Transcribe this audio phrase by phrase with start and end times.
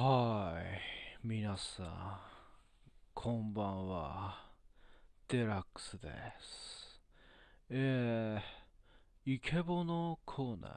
[0.00, 0.52] は
[1.24, 2.20] い、皆さん、
[3.14, 4.36] こんばんは。
[5.26, 7.00] デラックスです。
[7.68, 10.68] えー、イケボのコーナ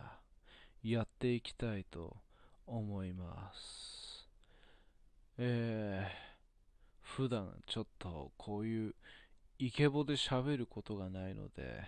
[0.84, 2.18] ー、やっていきたいと
[2.66, 4.28] 思います。
[5.38, 6.16] えー、
[7.04, 8.96] 普段ちょっとこういう
[9.60, 11.84] イケボで喋ることがないので、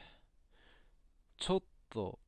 [1.39, 2.20] ちょっと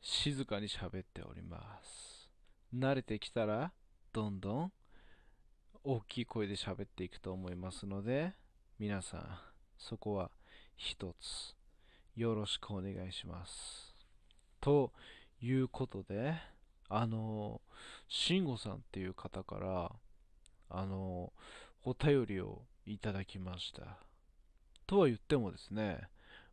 [0.00, 2.13] 静かに喋っております。
[2.74, 3.72] 慣れてきたら、
[4.12, 4.72] どんどん
[5.84, 8.34] 大きい声で喋っていくと思いますので、
[8.80, 9.38] 皆さん、
[9.78, 10.30] そこは
[10.76, 11.54] 一つ
[12.16, 13.94] よろしくお願いします。
[14.60, 14.92] と
[15.40, 16.34] いうことで、
[16.88, 17.60] あの、
[18.08, 19.92] 慎吾さんっていう方から、
[20.68, 21.32] あの、
[21.84, 23.98] お便りをいただきました。
[24.86, 26.08] とは言ってもですね、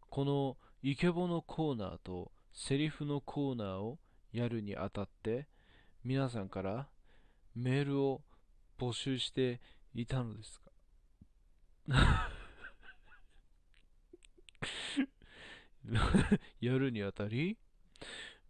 [0.10, 3.98] このイケボのコーナーとセリフのコーナーを
[4.32, 5.48] やるにあたって、
[6.04, 6.88] 皆さんから
[7.56, 8.22] メールを
[8.80, 9.62] 募集して
[9.94, 10.72] いたのですか？
[16.60, 17.58] やるにあたり、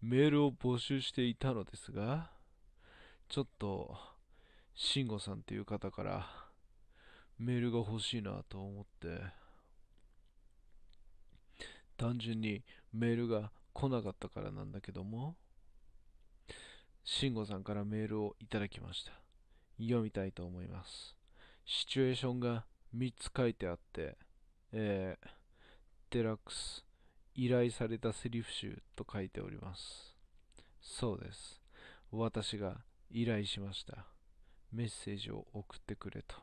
[0.02, 2.32] メールを募集していたのですが、
[3.28, 3.98] ちょっと、
[4.74, 6.28] 慎吾さんっていう方から
[7.38, 9.22] メールが欲しいなと思って、
[11.98, 12.64] 単純に
[12.94, 15.36] メールが来なかったからなんだけども、
[17.14, 19.12] 慎吾さんからメールをいただきました。
[19.78, 21.18] 読みたいと思います。
[21.66, 22.64] シチュエーションが
[22.96, 24.18] 3つ書いてあって、
[24.72, 25.28] えー、
[26.10, 26.86] デラックス、
[27.36, 30.16] 依頼されたセリフ集と書いております。
[30.82, 31.62] そうです。
[32.14, 32.78] 私が
[33.12, 34.06] 依頼しました。
[34.72, 36.38] メッセージを送ってくれと。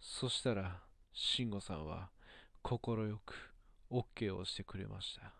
[0.00, 0.80] そしたら、
[1.12, 2.10] 慎吾さんは
[2.64, 2.76] 快
[3.24, 3.52] く
[3.92, 5.32] OK をしてくれました。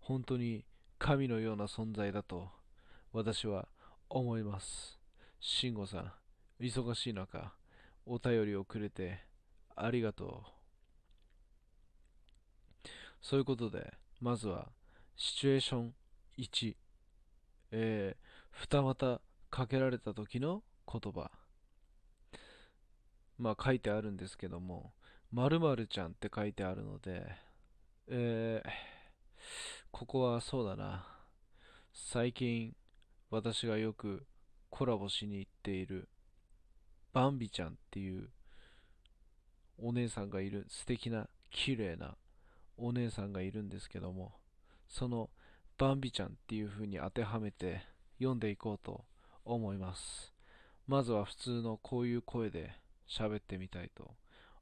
[0.00, 0.64] 本当に
[0.98, 2.63] 神のような存在だと
[3.16, 3.68] 私は
[4.10, 4.98] 思います。
[5.38, 6.12] 慎吾さん、
[6.58, 7.54] 忙しい中、
[8.06, 9.20] お便りをくれて
[9.76, 10.42] ありがと
[12.84, 12.88] う。
[13.22, 14.72] そういうことで、まずは、
[15.14, 15.94] シチュエーション
[16.38, 16.74] 1、
[17.70, 21.30] えー、二股かけられた時の言葉。
[23.38, 24.92] まあ書いてあるんですけども、
[25.30, 27.24] 〇〇ちゃんって書いてあるので、
[28.08, 28.68] えー、
[29.92, 31.06] ここはそうだな。
[31.92, 32.74] 最近、
[33.34, 34.24] 私がよく
[34.70, 36.08] コラボしに行っている、
[37.12, 38.28] バンビちゃんっていう
[39.76, 42.16] お姉さんがいる、素敵な、綺麗な
[42.76, 44.34] お姉さんがいるんですけども、
[44.88, 45.30] その
[45.78, 47.82] バンビちゃんっていう風に当てはめて
[48.18, 49.04] 読んでいこうと
[49.44, 50.32] 思います。
[50.86, 52.70] まずは普通のこういう声で
[53.08, 54.14] 喋ってみたいと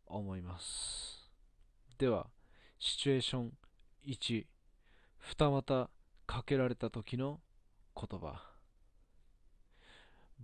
[0.07, 1.31] 思います。
[1.99, 2.31] では、
[2.79, 3.53] シチュエーション
[4.07, 4.47] 1、
[5.19, 5.91] 二股
[6.27, 7.39] かけられた時の
[7.95, 8.52] 言葉。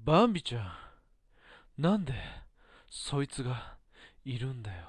[0.04, 0.60] バンビちゃ
[1.78, 2.14] ん、なんで
[2.88, 3.76] そいつが
[4.24, 4.88] いるんだよ。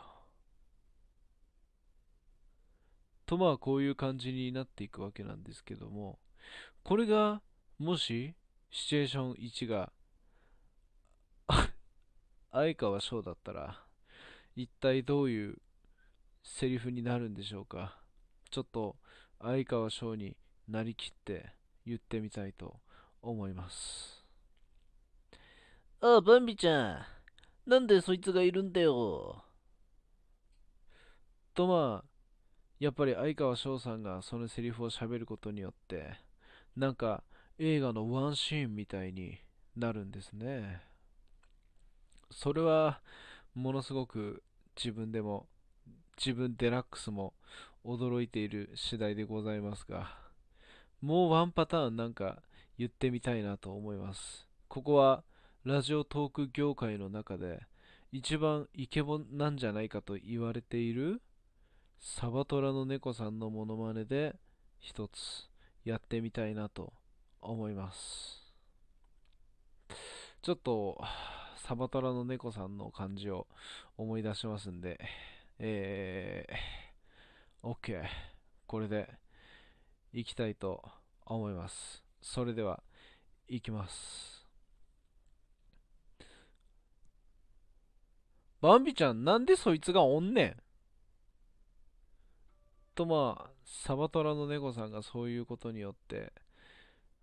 [3.26, 6.20] とまあこういう感じになっていくわけなんですけども、
[6.84, 7.42] これが
[7.78, 8.34] もし
[8.72, 9.92] シチュエーション1が
[12.52, 13.84] 相川翔だったら
[14.56, 15.62] 一体どういう
[16.44, 18.02] セリフになるんでしょうか
[18.52, 18.98] ちょっと
[19.40, 20.36] 相川翔に
[20.68, 21.54] なりきって
[21.86, 22.80] 言ってみたいと
[23.22, 24.19] 思います
[26.02, 27.06] ああバンビちゃ
[27.66, 27.70] ん。
[27.70, 29.44] なんでそいつがいるんだよ。
[31.54, 32.10] とまあ
[32.80, 36.14] やっぱり相川翔さんがそのセリフを喋ることによって
[36.78, 37.24] なんか
[37.58, 39.40] 映画のワンシーンみたいに
[39.76, 40.82] なるんですね。
[42.32, 43.02] それは
[43.54, 44.42] ものすごく
[44.78, 45.48] 自分でも
[46.18, 47.34] 自分デラックスも
[47.84, 50.16] 驚いている次第でございますが
[51.02, 52.42] もうワンパターンなんか
[52.78, 54.48] 言ってみたいなと思います。
[54.70, 55.24] ここは
[55.70, 57.62] ラジオトーク業界の中で
[58.12, 61.22] 一番イケボなんじゃないかと言われている
[62.00, 64.34] サバトラの猫さんのモノマネで
[64.80, 65.48] 一つ
[65.86, 66.92] やってみたいなと
[67.40, 68.52] 思います。
[70.42, 71.00] ちょっと
[71.58, 73.46] サバトラの猫さんの感じを
[73.96, 75.00] 思い出しますんで
[75.60, 78.02] えー、OK
[78.66, 79.08] これで
[80.14, 80.84] いきたいと
[81.28, 82.04] 思います。
[82.24, 82.82] それでは
[83.48, 84.49] いきます。
[88.62, 90.58] バンビちゃんなんでそいつがおんねん?
[92.96, 96.34] とまあサバトラの猫さんがそういうことによって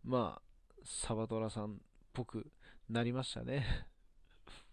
[0.04, 0.42] まあ
[0.84, 1.76] サバトラさんっ
[2.12, 2.46] ぽく
[2.88, 3.86] なりましたね。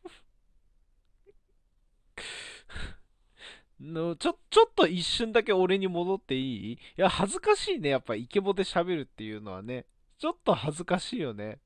[3.79, 6.73] のちょちょっと一瞬だけ俺に戻っていい?
[6.73, 7.89] いや恥ずかしいね。
[7.89, 9.85] やっぱイケボで喋るっていうのはね。
[10.19, 11.59] ちょっと恥ずかしいよね。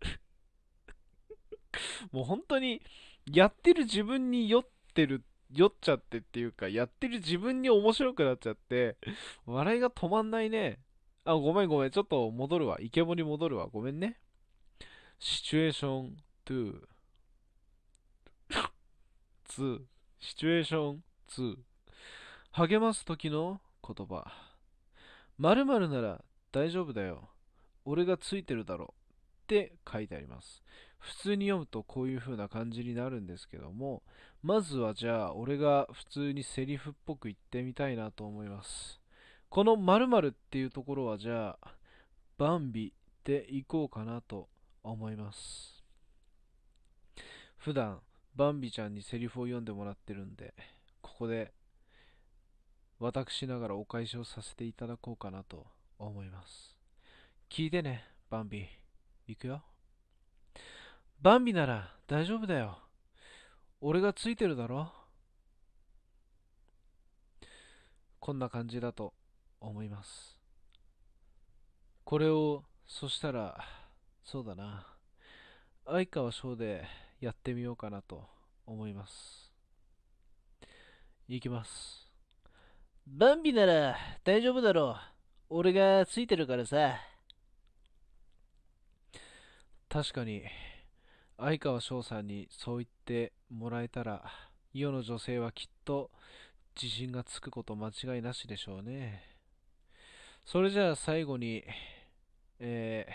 [2.10, 2.82] もう本当に、
[3.32, 8.96] やってる自分に酔ってる、酔っちゃってっていうか、やってる自分に面白くなっちゃって、
[9.46, 10.78] 笑いが止まんないね。
[11.24, 11.90] あ、ごめんごめん。
[11.90, 12.78] ちょっと戻るわ。
[12.80, 13.66] イケボに戻るわ。
[13.66, 14.20] ごめんね。
[15.18, 16.80] シチュエーション2。
[20.20, 21.56] シチュエーション2。
[22.52, 24.30] 励ます時の言葉。
[25.38, 27.28] 〇〇なら大丈夫だよ。
[27.84, 28.94] 俺がついてるだろ。
[29.42, 30.62] って書いてあります。
[31.06, 34.02] 普通に読むとこういう風な感じになるんですけども、
[34.42, 39.00] まずはじゃあ俺が普通にセリフっぽく言ってみたいなと思います。
[39.48, 41.74] この〇〇っていうところはじゃあ、
[42.38, 42.92] バンビ
[43.22, 44.48] でいこうかなと
[44.82, 45.84] 思います。
[47.56, 48.00] 普段、
[48.34, 50.54] バンビちゃんにセリフを読んでもらってるんで、
[51.02, 51.52] ここで
[52.98, 55.66] 私ながらお返しをさせていただこうかなと
[56.00, 56.76] 思います。
[57.48, 58.66] 聞いてね、バンビ。
[59.28, 59.62] 行くよ。
[61.20, 62.78] バンビなら大丈夫だよ。
[63.80, 64.92] 俺がついてるだろ。
[68.20, 69.14] こんな感じだと
[69.60, 70.38] 思います。
[72.04, 73.64] これを、そしたら、
[74.24, 74.86] そうだな。
[75.84, 76.84] 相川翔で
[77.20, 78.28] やってみようかなと
[78.66, 79.52] 思います。
[81.28, 82.10] いきます。
[83.06, 84.96] バンビなら大丈夫だろ
[85.50, 85.56] う。
[85.58, 86.96] 俺がついてるからさ。
[89.88, 90.42] 確かに、
[91.38, 94.24] 相川翔さんにそう言ってもらえたら、
[94.72, 96.10] 世の女性はきっと
[96.80, 99.22] 自信がつくこと間違いなしでしょうね。
[100.44, 101.64] それじゃあ最後に、
[102.58, 103.12] えー、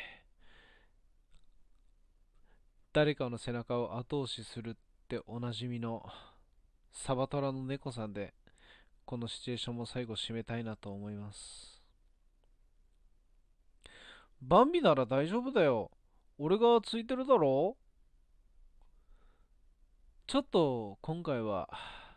[2.94, 4.74] 誰かの背中を後押しするっ
[5.08, 6.06] ておなじみの
[6.94, 8.34] サバトラの猫さんで
[9.06, 11.82] このシチュエーションも最後締めたいなと思います。
[14.42, 15.92] バンビなら大丈夫だよ。
[16.38, 17.78] 俺がついてるだろ。
[20.32, 21.68] ちょっと今回は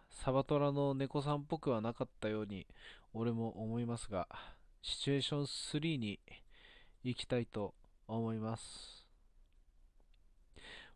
[0.08, 2.64] サバトラの猫さんっぽくはなかったように
[3.12, 4.28] 俺も思いますが
[4.82, 6.20] シチュエーション3に
[7.02, 7.74] 行きたいと
[8.06, 9.04] 思います。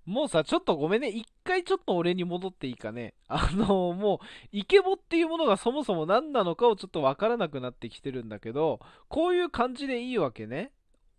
[0.06, 1.08] もうさ、ちょっとごめんね。
[1.08, 3.14] 一回ちょっと俺に戻っていいかね。
[3.26, 8.78] あの、もう、イケボっていうものがそもそも何なのかをちょっとわからなくなってきてるんだけど、
[9.08, 10.70] こういう感じでいいわけね。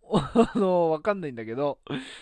[0.10, 1.78] あの、わかんないんだけど、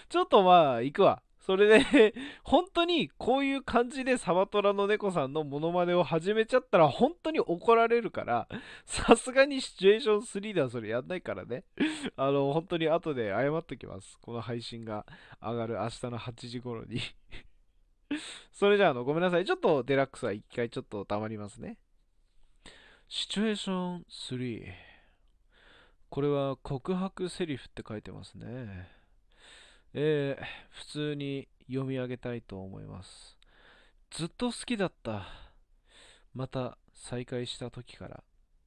[0.08, 1.22] ちょっとまあ、行くわ。
[1.48, 2.12] それで
[2.44, 8.46] 本当にこういう感じでサバトラの猫さんのモノマネを始めちゃったら本当に怒られるから、
[8.84, 11.64] さすがにシチュエーション3ではそれやんないからね。
[12.16, 14.18] あの、本当に後で謝っときます。
[14.20, 15.06] この配信が
[15.40, 17.00] 上がる明日の8時頃に
[18.52, 19.46] それじゃあ、あの、ごめんなさい。
[19.46, 21.78] ちょっとデラックスは一回ちょっと溜まりますね。
[23.08, 24.70] シチュエーション3。
[26.10, 28.97] これは告白セリフって書いてますね。
[29.94, 33.38] えー、普通に読み上げたいと思います。
[34.10, 35.26] ずっと好きだった。
[36.34, 38.24] また再会した時からっ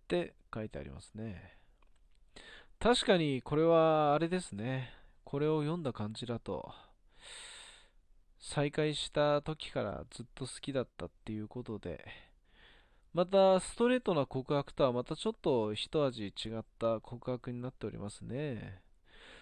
[0.07, 1.57] て書いてありますね。
[2.79, 4.94] 確かにこれはあれですね。
[5.23, 6.73] これを読んだ感じだと、
[8.39, 12.03] 再会した時からずっと好きだったっていうことで、
[13.13, 18.81] またストレートな告白とはまたちょっと一味違った告白になっておりますね。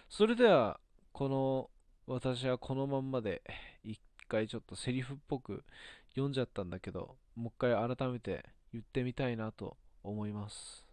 [0.08, 0.78] それでは
[1.20, 1.68] この
[2.06, 3.42] 私はこのまんまで
[3.84, 5.64] 一回ちょっとセリフっぽく
[6.12, 10.86] 読んじゃったんだけど、もう一回改めて言ってみたいなと思います。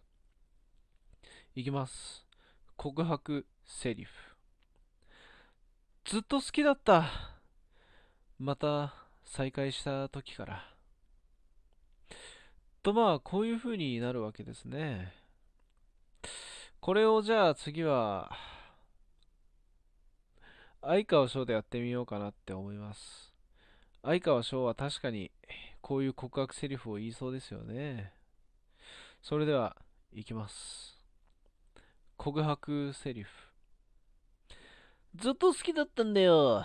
[1.54, 2.26] いきます。
[2.76, 4.12] 告白セリフ。
[6.04, 7.06] ずっと好きだった。
[8.38, 8.92] また
[9.24, 10.74] 再会した時から。
[12.82, 15.10] とまあ、こういう風になるわけですね。
[16.80, 18.30] これをじゃあ次は、
[20.82, 23.34] 相川翔でやってみようかなって思います。
[24.02, 25.30] 相川翔は確かに
[25.80, 28.12] こういう告白セリフを言いそうですよね。
[29.22, 29.76] それでは、
[30.12, 30.98] いきます。
[32.16, 33.30] 告白セリフ。
[35.16, 36.64] ずっと好きだったんだよ。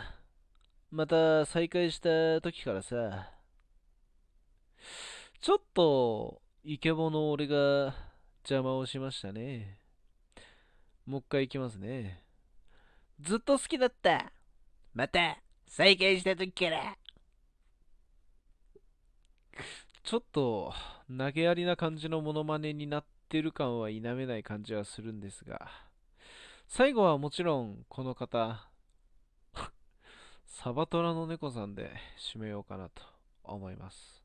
[0.92, 3.32] また再会した時からさ。
[5.42, 7.94] ちょっと、イケボの俺が
[8.44, 9.80] 邪魔をしましたね。
[11.06, 12.23] もう一回いきますね。
[13.20, 14.32] ずっと好きだった。
[14.94, 16.98] また、再会した時から。
[20.04, 20.74] ちょっと、
[21.10, 25.70] 投げやりな感じのモノマネになってる感は否めない感じはするんですが、
[26.68, 28.68] 最後はもちろん、この方、
[30.46, 33.04] サバトラの猫さんで締めようかなと
[33.44, 34.24] 思います。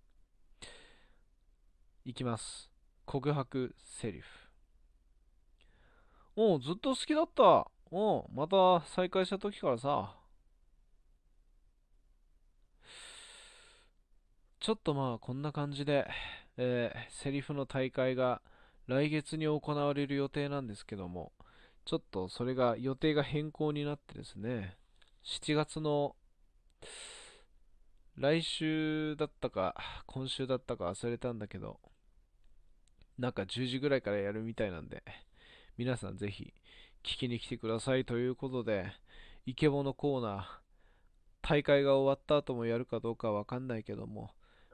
[2.04, 2.71] いきます。
[3.04, 4.49] 告白セリフ。
[6.37, 7.71] もうずっと好きだった。
[7.90, 10.14] うん、また再開した時からさ、
[14.61, 16.07] ちょっとまあこんな感じで、
[16.57, 18.42] えーセリフの大会が
[18.87, 21.33] 来月に行われる予定なんですけども、
[21.85, 24.76] ちょっとそれが予定が変更になってですね、
[25.25, 26.14] 7月の
[28.16, 29.75] 来週だったか
[30.07, 31.80] 今週だったか忘れたんだけど、
[33.18, 35.02] なんか10時ぐらいからやるみたいなんで、
[35.78, 36.52] 皆さんぜひ
[37.05, 38.93] 聞きに来てくださいということで、
[39.47, 40.45] イケボのコーナー、
[41.43, 44.31] 大会が終わった後もやるかどうかわかんないけども、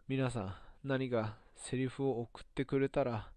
[0.08, 3.30] 皆さん何かセリフを送ってくれたら、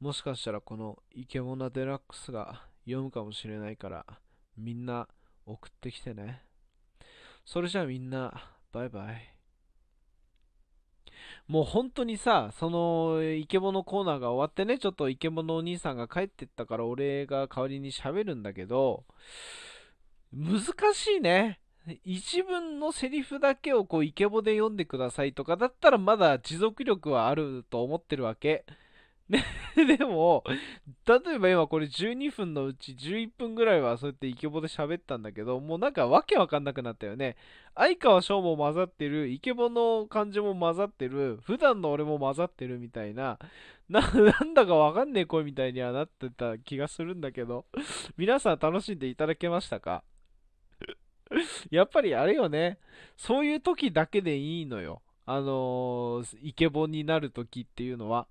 [0.00, 4.06] もしかしたらこのイケボナデラックスが読むかもしれないから、
[4.56, 5.08] みんな
[5.46, 6.42] 送ってきてね。
[7.44, 9.33] それじゃあみんな、バイバイ。
[11.46, 19.04] もう本当にさ、そのイケボのコーナーが終わってね、ちょっとイケボのお兄さんが帰ってったから俺が代わりに喋るんだけど、
[20.32, 20.60] 難
[20.94, 21.60] しいね。
[22.04, 28.64] 一文のセリフだけをこうイケボで読んでくださいとかだったらまだ持続力はあると思ってるわけ。
[29.28, 29.42] ね、
[29.96, 30.44] でも、
[31.06, 37.36] 例えば今これ12分のうち11分ぐらいはそうやってイケボで喋ったんだけど、もうなんかわけわかんなくなったよね。
[37.74, 43.38] 相川翔も混ざってる、イケボの感じも混ざってる、普段の俺も混ざってるみたいな、
[43.88, 47.64] な、 なんだかわかんねえ声みたいにはなってた気がするんだけど、
[48.18, 50.04] 皆さん楽しんでいただけましたか？
[51.70, 52.78] やっぱりあれよね、
[53.16, 55.00] そういう時だけでいいのよ。
[55.26, 58.26] あのーイケボになる時っていうのは。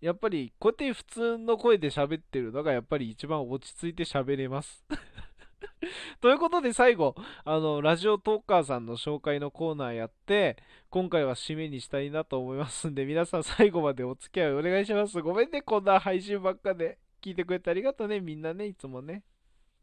[0.00, 4.84] やっぱりこうやって普通の声で喋ってるのがやっぱり一番落ち着いて喋れます。
[6.20, 7.14] ということで最後、
[7.44, 10.56] あの、ラジオトーカーさんの紹介のコーナーやって、
[10.90, 15.20] 今回は締めにしたいなと思いますんで、 皆さん最後までお付き合いお願いします。
[15.20, 16.98] ごめんね、こんな配信ばっかで。
[17.20, 19.24] 聞いてくれてありがとうね、みんなね、いつもね。